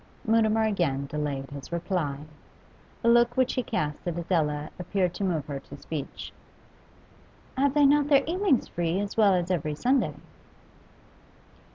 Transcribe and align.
Mutimer 0.25 0.63
again 0.63 1.05
delayed 1.05 1.51
his 1.51 1.71
reply. 1.71 2.21
A 3.03 3.07
look 3.07 3.37
which 3.37 3.53
he 3.53 3.61
cast 3.61 4.07
at 4.07 4.17
Adela 4.17 4.71
appeared 4.79 5.13
to 5.13 5.23
move 5.23 5.45
her 5.45 5.59
to 5.59 5.77
speech. 5.77 6.33
'Have 7.55 7.75
they 7.75 7.85
not 7.85 8.07
their 8.07 8.23
evenings 8.25 8.67
free, 8.67 8.99
as 8.99 9.15
well 9.15 9.35
as 9.35 9.51
every 9.51 9.75
Sunday? 9.75 10.15